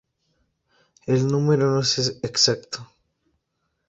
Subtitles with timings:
[1.05, 2.87] El número no es exacto.